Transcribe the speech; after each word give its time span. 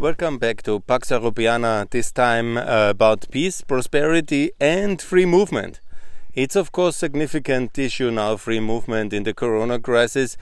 Welcome 0.00 0.38
back 0.38 0.62
to 0.62 0.78
Pax 0.78 1.08
Europiana, 1.10 1.90
this 1.90 2.12
time 2.12 2.56
uh, 2.56 2.90
about 2.90 3.26
peace, 3.32 3.62
prosperity, 3.62 4.52
and 4.60 5.02
free 5.02 5.26
movement. 5.26 5.80
It's 6.34 6.54
of 6.54 6.70
course 6.70 6.96
significant 6.96 7.76
issue 7.76 8.12
now, 8.12 8.36
free 8.36 8.60
movement 8.60 9.12
in 9.12 9.24
the 9.24 9.34
corona 9.34 9.80
crisis, 9.80 10.36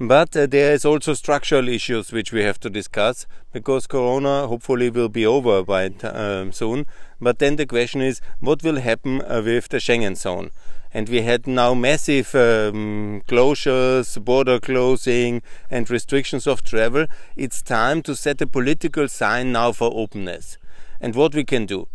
but 0.00 0.34
uh, 0.34 0.46
there 0.46 0.72
is 0.72 0.86
also 0.86 1.12
structural 1.12 1.68
issues 1.68 2.10
which 2.10 2.32
we 2.32 2.42
have 2.42 2.58
to 2.60 2.70
discuss 2.70 3.26
because 3.52 3.86
corona 3.86 4.46
hopefully 4.46 4.88
will 4.88 5.10
be 5.10 5.26
over 5.26 5.62
by 5.62 5.88
uh, 6.02 6.50
soon. 6.50 6.86
But 7.20 7.38
then 7.38 7.56
the 7.56 7.66
question 7.66 8.00
is, 8.00 8.22
what 8.40 8.62
will 8.62 8.80
happen 8.80 9.20
uh, 9.20 9.42
with 9.44 9.68
the 9.68 9.76
Schengen 9.76 10.16
zone? 10.16 10.50
And 10.94 11.08
we 11.08 11.22
had 11.22 11.46
now 11.46 11.74
massive 11.74 12.34
um, 12.34 13.22
closures, 13.26 14.22
border 14.22 14.60
closing, 14.60 15.42
and 15.70 15.90
restrictions 15.90 16.46
of 16.46 16.62
travel. 16.62 17.06
It's 17.36 17.62
time 17.62 18.02
to 18.02 18.14
set 18.14 18.40
a 18.40 18.46
political 18.46 19.08
sign 19.08 19.52
now 19.52 19.72
for 19.72 19.90
openness. 19.94 20.58
And 21.00 21.14
what 21.14 21.34
we 21.34 21.44
can 21.44 21.66
do. 21.66 21.88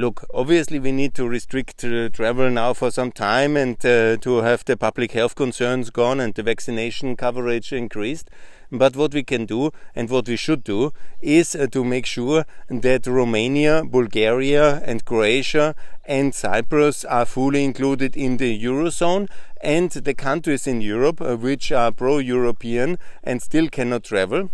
Look, 0.00 0.24
obviously, 0.32 0.78
we 0.78 0.92
need 0.92 1.12
to 1.16 1.28
restrict 1.28 1.84
uh, 1.84 2.08
travel 2.08 2.48
now 2.48 2.72
for 2.72 2.90
some 2.90 3.12
time 3.12 3.54
and 3.54 3.76
uh, 3.84 4.16
to 4.16 4.36
have 4.38 4.64
the 4.64 4.74
public 4.74 5.12
health 5.12 5.34
concerns 5.34 5.90
gone 5.90 6.20
and 6.20 6.32
the 6.32 6.42
vaccination 6.42 7.16
coverage 7.16 7.70
increased. 7.70 8.30
But 8.72 8.96
what 8.96 9.12
we 9.12 9.22
can 9.22 9.44
do 9.44 9.72
and 9.94 10.08
what 10.08 10.26
we 10.26 10.36
should 10.36 10.64
do 10.64 10.94
is 11.20 11.54
uh, 11.54 11.66
to 11.72 11.84
make 11.84 12.06
sure 12.06 12.46
that 12.70 13.06
Romania, 13.06 13.82
Bulgaria, 13.84 14.80
and 14.86 15.04
Croatia 15.04 15.74
and 16.06 16.34
Cyprus 16.34 17.04
are 17.04 17.26
fully 17.26 17.62
included 17.62 18.16
in 18.16 18.38
the 18.38 18.58
Eurozone 18.58 19.28
and 19.60 19.90
the 19.90 20.14
countries 20.14 20.66
in 20.66 20.80
Europe 20.80 21.20
uh, 21.20 21.36
which 21.36 21.70
are 21.72 21.92
pro 21.92 22.16
European 22.16 22.96
and 23.22 23.42
still 23.42 23.68
cannot 23.68 24.04
travel, 24.04 24.48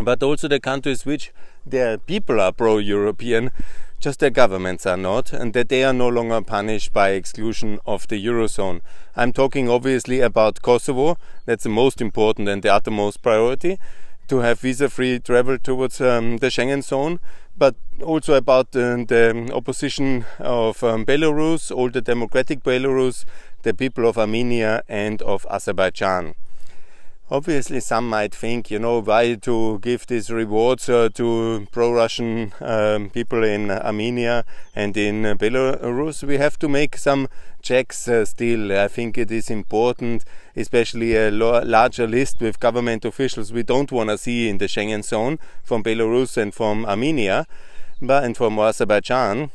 but 0.00 0.22
also 0.22 0.48
the 0.48 0.60
countries 0.60 1.04
which 1.04 1.30
their 1.66 1.98
people 1.98 2.40
are 2.40 2.52
pro 2.52 2.78
European 2.78 3.50
just 3.98 4.20
their 4.20 4.30
governments 4.30 4.86
are 4.86 4.96
not, 4.96 5.32
and 5.32 5.52
that 5.54 5.68
they 5.68 5.84
are 5.84 5.92
no 5.92 6.08
longer 6.08 6.40
punished 6.42 6.92
by 6.92 7.10
exclusion 7.10 7.78
of 7.86 8.06
the 8.08 8.24
Eurozone. 8.24 8.80
I'm 9.16 9.32
talking 9.32 9.68
obviously 9.68 10.20
about 10.20 10.62
Kosovo, 10.62 11.16
that's 11.44 11.64
the 11.64 11.70
most 11.70 12.00
important 12.00 12.48
and 12.48 12.62
the 12.62 12.72
uttermost 12.72 13.22
priority 13.22 13.78
to 14.28 14.38
have 14.38 14.60
visa 14.60 14.88
free 14.88 15.18
travel 15.18 15.58
towards 15.58 16.00
um, 16.00 16.38
the 16.38 16.48
Schengen 16.48 16.82
zone, 16.82 17.20
but 17.56 17.76
also 18.02 18.34
about 18.34 18.74
uh, 18.76 18.96
the 18.96 19.50
opposition 19.54 20.24
of 20.38 20.82
um, 20.82 21.04
Belarus, 21.06 21.74
all 21.74 21.90
the 21.90 22.00
democratic 22.00 22.62
Belarus, 22.62 23.24
the 23.62 23.72
people 23.72 24.06
of 24.06 24.18
Armenia 24.18 24.82
and 24.88 25.22
of 25.22 25.46
Azerbaijan. 25.50 26.34
Obviously, 27.28 27.80
some 27.80 28.08
might 28.08 28.32
think, 28.32 28.70
you 28.70 28.78
know, 28.78 29.00
why 29.00 29.34
to 29.34 29.80
give 29.80 30.06
these 30.06 30.30
rewards 30.30 30.88
uh, 30.88 31.08
to 31.14 31.66
pro 31.72 31.92
Russian 31.92 32.52
um, 32.60 33.10
people 33.10 33.42
in 33.42 33.68
Armenia 33.68 34.44
and 34.76 34.96
in 34.96 35.24
Belarus. 35.36 36.22
We 36.22 36.38
have 36.38 36.56
to 36.60 36.68
make 36.68 36.96
some 36.96 37.26
checks 37.62 38.06
uh, 38.06 38.26
still. 38.26 38.70
I 38.70 38.86
think 38.86 39.18
it 39.18 39.32
is 39.32 39.50
important, 39.50 40.24
especially 40.54 41.16
a 41.16 41.32
larger 41.32 42.06
list 42.06 42.40
with 42.40 42.60
government 42.60 43.04
officials 43.04 43.52
we 43.52 43.64
don't 43.64 43.90
want 43.90 44.10
to 44.10 44.18
see 44.18 44.48
in 44.48 44.58
the 44.58 44.66
Schengen 44.66 45.04
zone 45.04 45.40
from 45.64 45.82
Belarus 45.82 46.36
and 46.36 46.54
from 46.54 46.86
Armenia 46.86 47.48
but, 48.00 48.22
and 48.22 48.36
from 48.36 48.56
Azerbaijan 48.58 49.50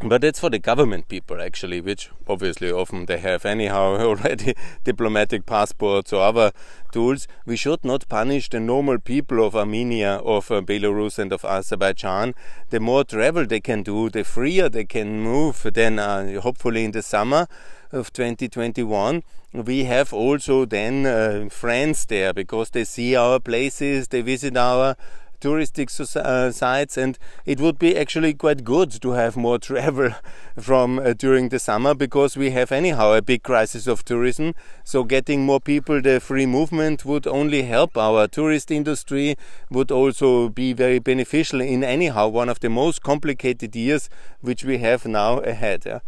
but 0.00 0.22
it's 0.22 0.38
for 0.38 0.48
the 0.48 0.60
government 0.60 1.08
people 1.08 1.42
actually 1.42 1.80
which 1.80 2.10
obviously 2.28 2.70
often 2.70 3.06
they 3.06 3.18
have 3.18 3.44
anyhow 3.44 3.96
already 4.00 4.54
diplomatic 4.84 5.44
passports 5.44 6.12
or 6.12 6.22
other 6.22 6.52
tools. 6.92 7.26
We 7.44 7.56
should 7.56 7.84
not 7.84 8.08
punish 8.08 8.48
the 8.48 8.60
normal 8.60 9.00
people 9.00 9.44
of 9.44 9.56
armenia 9.56 10.16
of 10.18 10.52
uh, 10.52 10.60
belarus 10.60 11.18
and 11.18 11.32
of 11.32 11.44
azerbaijan. 11.44 12.34
The 12.70 12.78
more 12.78 13.02
travel 13.02 13.44
they 13.44 13.60
can 13.60 13.82
do 13.82 14.08
the 14.08 14.22
freer 14.22 14.68
they 14.68 14.84
can 14.84 15.20
move 15.20 15.66
then 15.74 15.98
uh, 15.98 16.40
hopefully 16.42 16.84
in 16.84 16.92
the 16.92 17.02
summer 17.02 17.48
of 17.90 18.12
2021 18.12 19.22
we 19.52 19.84
have 19.84 20.12
also 20.12 20.64
then 20.64 21.06
uh, 21.06 21.48
friends 21.48 22.04
there 22.04 22.32
because 22.32 22.70
they 22.70 22.84
see 22.84 23.16
our 23.16 23.40
places 23.40 24.08
they 24.08 24.20
visit 24.20 24.56
our 24.56 24.94
touristic 25.40 25.88
uh, 26.16 26.50
sites 26.50 26.96
and 26.96 27.18
it 27.46 27.60
would 27.60 27.78
be 27.78 27.96
actually 27.96 28.34
quite 28.34 28.64
good 28.64 28.90
to 28.90 29.10
have 29.12 29.36
more 29.36 29.58
travel 29.58 30.10
from 30.58 30.98
uh, 30.98 31.12
during 31.12 31.48
the 31.48 31.58
summer 31.58 31.94
because 31.94 32.36
we 32.36 32.50
have 32.50 32.72
anyhow 32.72 33.12
a 33.12 33.22
big 33.22 33.42
crisis 33.42 33.86
of 33.86 34.04
tourism 34.04 34.54
so 34.84 35.04
getting 35.04 35.44
more 35.44 35.60
people 35.60 36.00
the 36.00 36.20
free 36.20 36.46
movement 36.46 37.04
would 37.04 37.26
only 37.26 37.62
help 37.62 37.96
our 37.96 38.26
tourist 38.26 38.70
industry 38.70 39.36
would 39.70 39.90
also 39.90 40.48
be 40.48 40.72
very 40.72 40.98
beneficial 40.98 41.60
in 41.60 41.84
anyhow 41.84 42.26
one 42.28 42.48
of 42.48 42.60
the 42.60 42.70
most 42.70 43.02
complicated 43.02 43.74
years 43.74 44.08
which 44.40 44.64
we 44.64 44.78
have 44.78 45.06
now 45.06 45.38
ahead 45.38 45.82
yeah? 45.86 46.00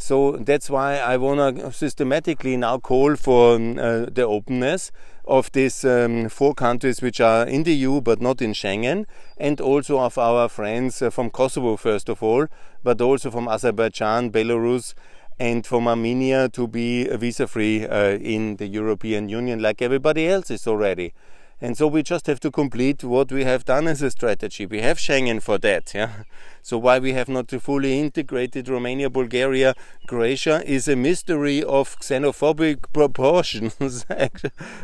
So 0.00 0.36
that's 0.36 0.70
why 0.70 0.98
I 0.98 1.16
want 1.16 1.58
to 1.58 1.72
systematically 1.72 2.56
now 2.56 2.78
call 2.78 3.16
for 3.16 3.56
um, 3.56 3.78
uh, 3.78 4.06
the 4.06 4.22
openness 4.22 4.92
of 5.24 5.50
these 5.50 5.84
um, 5.84 6.28
four 6.28 6.54
countries 6.54 7.02
which 7.02 7.20
are 7.20 7.44
in 7.46 7.64
the 7.64 7.74
EU 7.74 8.00
but 8.00 8.20
not 8.20 8.40
in 8.40 8.52
Schengen, 8.52 9.06
and 9.36 9.60
also 9.60 9.98
of 9.98 10.16
our 10.16 10.48
friends 10.48 11.02
uh, 11.02 11.10
from 11.10 11.30
Kosovo, 11.30 11.76
first 11.76 12.08
of 12.08 12.22
all, 12.22 12.46
but 12.84 13.00
also 13.00 13.30
from 13.30 13.48
Azerbaijan, 13.48 14.30
Belarus, 14.30 14.94
and 15.40 15.66
from 15.66 15.88
Armenia 15.88 16.48
to 16.50 16.68
be 16.68 17.04
visa 17.16 17.48
free 17.48 17.84
uh, 17.84 18.16
in 18.18 18.56
the 18.56 18.68
European 18.68 19.28
Union 19.28 19.60
like 19.60 19.82
everybody 19.82 20.28
else 20.28 20.50
is 20.50 20.66
already. 20.68 21.12
And 21.60 21.76
so 21.76 21.88
we 21.88 22.04
just 22.04 22.28
have 22.28 22.38
to 22.40 22.50
complete 22.52 23.02
what 23.02 23.32
we 23.32 23.42
have 23.42 23.64
done 23.64 23.88
as 23.88 24.00
a 24.00 24.10
strategy. 24.10 24.64
We 24.64 24.80
have 24.80 24.98
Schengen 24.98 25.42
for 25.42 25.58
that. 25.58 25.92
Yeah? 25.92 26.22
So 26.62 26.78
why 26.78 27.00
we 27.00 27.14
have 27.14 27.28
not 27.28 27.50
fully 27.50 27.98
integrated 27.98 28.68
Romania, 28.68 29.10
Bulgaria, 29.10 29.74
Croatia 30.06 30.62
is 30.64 30.86
a 30.86 30.94
mystery 30.94 31.64
of 31.64 31.98
xenophobic 31.98 32.84
proportions. 32.92 33.76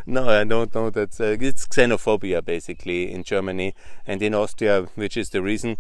no, 0.07 0.29
I 0.29 0.45
don't 0.45 0.75
know 0.75 0.91
that. 0.91 1.21
Uh, 1.21 1.37
it's 1.41 1.67
xenophobia 1.69 2.45
basically 2.45 3.13
in 3.13 3.23
Germany 3.23 3.75
and 4.07 4.21
in 4.21 4.35
Austria, 4.35 4.89
which 4.97 5.17
is 5.17 5.31
the 5.31 5.43
reason 5.43 5.77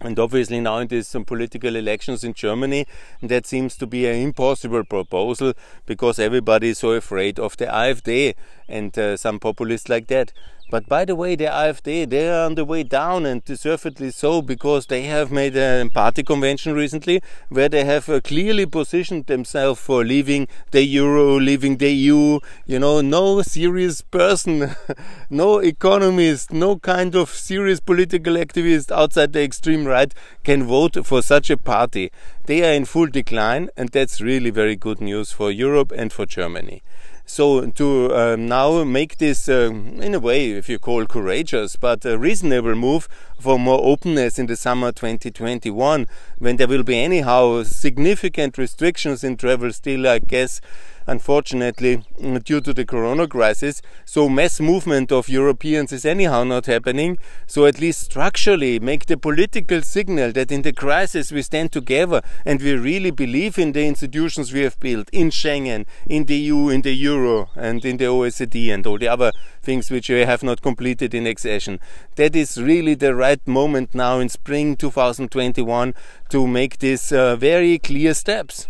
and 0.00 0.18
obviously 0.18 0.60
now 0.60 0.78
in 0.78 0.88
these 0.88 1.08
some 1.08 1.24
political 1.24 1.74
elections 1.76 2.24
in 2.24 2.34
Germany, 2.34 2.86
and 3.20 3.30
that 3.30 3.46
seems 3.46 3.76
to 3.76 3.86
be 3.86 4.06
an 4.06 4.16
impossible 4.16 4.84
proposal 4.84 5.54
because 5.86 6.18
everybody 6.18 6.70
is 6.70 6.78
so 6.78 6.92
afraid 6.92 7.38
of 7.38 7.56
the 7.56 7.66
AfD 7.66 8.34
and 8.68 8.98
uh, 8.98 9.16
some 9.16 9.38
populists 9.38 9.88
like 9.88 10.06
that. 10.08 10.32
But 10.68 10.88
by 10.88 11.04
the 11.04 11.14
way, 11.14 11.36
the 11.36 11.44
AfD, 11.44 12.10
they 12.10 12.28
are 12.28 12.44
on 12.44 12.56
the 12.56 12.64
way 12.64 12.82
down 12.82 13.24
and 13.24 13.44
deservedly 13.44 14.10
so 14.10 14.42
because 14.42 14.86
they 14.86 15.02
have 15.02 15.30
made 15.30 15.56
a 15.56 15.88
party 15.94 16.24
convention 16.24 16.74
recently 16.74 17.22
where 17.50 17.68
they 17.68 17.84
have 17.84 18.08
uh, 18.08 18.20
clearly 18.20 18.66
positioned 18.66 19.26
themselves 19.26 19.80
for 19.80 20.04
leaving 20.04 20.48
the 20.72 20.82
euro, 20.82 21.38
leaving 21.38 21.76
the 21.76 21.92
EU. 21.92 22.40
You 22.66 22.80
know, 22.80 23.00
no 23.00 23.42
serious 23.42 24.02
person, 24.02 24.74
no 25.30 25.58
economist, 25.58 26.52
no 26.52 26.80
kind 26.80 27.14
of 27.14 27.30
serious 27.30 27.78
political 27.78 28.34
activist 28.34 28.90
outside 28.90 29.34
the 29.34 29.44
extreme 29.44 29.86
right 29.86 30.12
can 30.42 30.64
vote 30.64 31.06
for 31.06 31.22
such 31.22 31.48
a 31.48 31.56
party. 31.56 32.10
They 32.46 32.68
are 32.68 32.72
in 32.72 32.86
full 32.86 33.06
decline 33.06 33.68
and 33.76 33.90
that's 33.90 34.20
really 34.20 34.50
very 34.50 34.74
good 34.74 35.00
news 35.00 35.30
for 35.30 35.52
Europe 35.52 35.92
and 35.94 36.12
for 36.12 36.26
Germany. 36.26 36.82
So 37.28 37.66
to 37.72 38.14
uh, 38.14 38.36
now 38.36 38.84
make 38.84 39.18
this, 39.18 39.48
uh, 39.48 39.72
in 39.72 40.14
a 40.14 40.20
way, 40.20 40.52
if 40.52 40.68
you 40.68 40.78
call 40.78 41.06
courageous, 41.06 41.74
but 41.74 42.04
a 42.04 42.16
reasonable 42.16 42.76
move 42.76 43.08
for 43.36 43.58
more 43.58 43.80
openness 43.82 44.38
in 44.38 44.46
the 44.46 44.54
summer 44.54 44.92
2021, 44.92 46.06
when 46.38 46.56
there 46.56 46.68
will 46.68 46.84
be 46.84 47.00
anyhow 47.00 47.64
significant 47.64 48.56
restrictions 48.56 49.24
in 49.24 49.36
travel 49.36 49.72
still, 49.72 50.06
I 50.06 50.20
guess, 50.20 50.60
unfortunately, 51.06 52.02
due 52.44 52.60
to 52.60 52.74
the 52.74 52.84
corona 52.84 53.26
crisis. 53.26 53.82
So 54.04 54.28
mass 54.28 54.60
movement 54.60 55.12
of 55.12 55.28
Europeans 55.28 55.92
is 55.92 56.04
anyhow 56.04 56.44
not 56.44 56.66
happening. 56.66 57.18
So 57.46 57.66
at 57.66 57.80
least 57.80 58.00
structurally 58.00 58.78
make 58.78 59.06
the 59.06 59.16
political 59.16 59.82
signal 59.82 60.32
that 60.32 60.52
in 60.52 60.62
the 60.62 60.72
crisis 60.72 61.32
we 61.32 61.42
stand 61.42 61.72
together 61.72 62.22
and 62.44 62.60
we 62.60 62.74
really 62.74 63.10
believe 63.10 63.58
in 63.58 63.72
the 63.72 63.86
institutions 63.86 64.52
we 64.52 64.62
have 64.62 64.78
built 64.80 65.08
in 65.12 65.30
Schengen, 65.30 65.86
in 66.06 66.24
the 66.24 66.36
EU, 66.36 66.68
in 66.68 66.82
the 66.82 66.94
Euro, 66.94 67.50
and 67.54 67.84
in 67.84 67.96
the 67.96 68.04
OECD 68.04 68.72
and 68.72 68.86
all 68.86 68.98
the 68.98 69.08
other 69.08 69.32
things 69.62 69.90
which 69.90 70.08
we 70.08 70.20
have 70.20 70.42
not 70.42 70.62
completed 70.62 71.14
in 71.14 71.26
accession. 71.26 71.80
That 72.16 72.34
is 72.36 72.60
really 72.60 72.94
the 72.94 73.14
right 73.14 73.46
moment 73.46 73.94
now 73.94 74.18
in 74.18 74.28
spring 74.28 74.76
2021 74.76 75.94
to 76.30 76.46
make 76.46 76.78
these 76.78 77.12
uh, 77.12 77.36
very 77.36 77.78
clear 77.78 78.14
steps. 78.14 78.68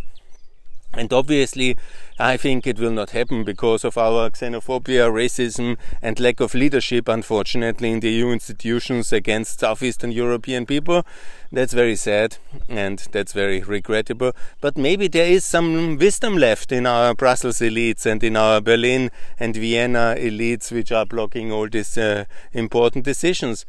And 0.96 1.12
obviously, 1.12 1.76
I 2.18 2.36
think 2.38 2.66
it 2.66 2.78
will 2.78 2.90
not 2.90 3.10
happen 3.10 3.44
because 3.44 3.84
of 3.84 3.98
our 3.98 4.30
xenophobia, 4.30 5.10
racism, 5.12 5.76
and 6.00 6.18
lack 6.18 6.40
of 6.40 6.54
leadership, 6.54 7.08
unfortunately, 7.08 7.92
in 7.92 8.00
the 8.00 8.10
EU 8.10 8.30
institutions 8.30 9.12
against 9.12 9.60
Southeastern 9.60 10.12
European 10.12 10.64
people. 10.64 11.04
That's 11.52 11.74
very 11.74 11.96
sad 11.96 12.38
and 12.68 13.06
that's 13.12 13.32
very 13.32 13.60
regrettable. 13.60 14.32
But 14.60 14.78
maybe 14.78 15.08
there 15.08 15.30
is 15.30 15.44
some 15.44 15.98
wisdom 15.98 16.38
left 16.38 16.72
in 16.72 16.86
our 16.86 17.14
Brussels 17.14 17.58
elites 17.58 18.06
and 18.06 18.24
in 18.24 18.36
our 18.36 18.60
Berlin 18.60 19.10
and 19.38 19.54
Vienna 19.54 20.14
elites, 20.18 20.72
which 20.72 20.90
are 20.90 21.06
blocking 21.06 21.52
all 21.52 21.68
these 21.68 21.98
uh, 21.98 22.24
important 22.52 23.04
decisions 23.04 23.66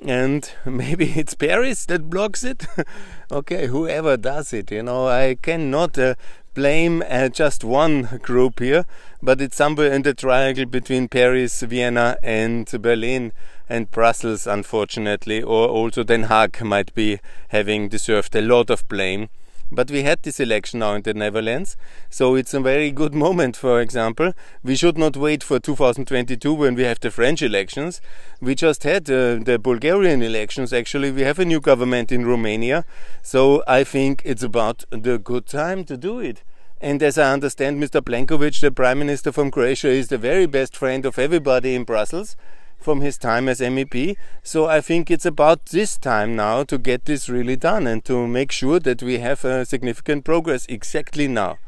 and 0.00 0.50
maybe 0.64 1.12
it's 1.16 1.34
Paris 1.34 1.86
that 1.86 2.08
blocks 2.08 2.44
it. 2.44 2.66
okay, 3.32 3.66
whoever 3.66 4.16
does 4.16 4.52
it, 4.52 4.70
you 4.70 4.82
know, 4.82 5.08
I 5.08 5.36
cannot 5.40 5.98
uh, 5.98 6.14
blame 6.58 7.04
uh, 7.08 7.28
just 7.28 7.62
one 7.62 8.18
group 8.20 8.58
here, 8.58 8.84
but 9.22 9.40
it's 9.40 9.56
somewhere 9.56 9.92
in 9.92 10.02
the 10.02 10.12
triangle 10.12 10.66
between 10.66 11.06
Paris, 11.06 11.62
Vienna, 11.62 12.16
and 12.20 12.66
Berlin 12.82 13.32
and 13.68 13.88
Brussels, 13.92 14.44
unfortunately, 14.44 15.40
or 15.40 15.68
also 15.68 16.02
Den 16.02 16.24
Haag 16.24 16.60
might 16.64 16.92
be 16.96 17.20
having 17.50 17.88
deserved 17.88 18.34
a 18.34 18.40
lot 18.40 18.70
of 18.70 18.88
blame. 18.88 19.28
But 19.70 19.90
we 19.90 20.02
had 20.02 20.22
this 20.22 20.40
election 20.40 20.80
now 20.80 20.94
in 20.94 21.02
the 21.02 21.12
Netherlands, 21.12 21.76
so 22.08 22.34
it's 22.34 22.54
a 22.54 22.60
very 22.60 22.90
good 22.90 23.14
moment, 23.24 23.56
for 23.56 23.80
example. 23.80 24.32
We 24.62 24.76
should 24.76 24.96
not 24.96 25.16
wait 25.16 25.44
for 25.44 25.58
2022 25.60 26.54
when 26.54 26.74
we 26.74 26.84
have 26.84 27.00
the 27.00 27.10
French 27.10 27.42
elections. 27.42 28.00
We 28.40 28.54
just 28.54 28.84
had 28.84 29.10
uh, 29.10 29.36
the 29.36 29.58
Bulgarian 29.62 30.22
elections. 30.22 30.72
Actually, 30.72 31.10
we 31.10 31.22
have 31.22 31.38
a 31.38 31.44
new 31.44 31.60
government 31.60 32.10
in 32.10 32.26
Romania, 32.26 32.84
so 33.22 33.62
I 33.66 33.84
think 33.84 34.22
it's 34.24 34.42
about 34.42 34.84
the 34.90 35.18
good 35.18 35.46
time 35.46 35.84
to 35.84 35.96
do 35.96 36.18
it. 36.18 36.42
And 36.80 37.02
as 37.02 37.18
I 37.18 37.32
understand, 37.32 37.82
Mr. 37.82 38.00
Plenković, 38.00 38.60
the 38.60 38.70
Prime 38.70 39.00
Minister 39.00 39.32
from 39.32 39.50
Croatia, 39.50 39.88
is 39.88 40.08
the 40.08 40.18
very 40.18 40.46
best 40.46 40.76
friend 40.76 41.04
of 41.04 41.18
everybody 41.18 41.74
in 41.74 41.84
Brussels 41.84 42.36
from 42.78 43.00
his 43.00 43.18
time 43.18 43.48
as 43.48 43.60
MEP. 43.60 44.16
So 44.42 44.66
I 44.66 44.80
think 44.80 45.10
it's 45.10 45.26
about 45.26 45.66
this 45.66 45.96
time 45.96 46.36
now 46.36 46.64
to 46.64 46.78
get 46.78 47.04
this 47.04 47.28
really 47.28 47.56
done 47.56 47.86
and 47.86 48.04
to 48.04 48.26
make 48.26 48.52
sure 48.52 48.80
that 48.80 49.02
we 49.02 49.18
have 49.18 49.44
a 49.44 49.64
significant 49.64 50.24
progress 50.24 50.66
exactly 50.68 51.28
now. 51.28 51.58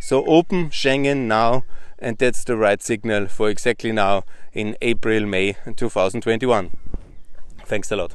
So 0.00 0.24
open 0.26 0.70
Schengen 0.70 1.26
now, 1.26 1.64
and 1.98 2.16
that's 2.18 2.44
the 2.44 2.56
right 2.56 2.80
signal 2.80 3.26
for 3.26 3.50
exactly 3.50 3.92
now 3.92 4.24
in 4.52 4.76
April, 4.80 5.26
May 5.26 5.56
2021. 5.76 6.70
Thanks 7.64 7.90
a 7.90 7.96
lot. 7.96 8.14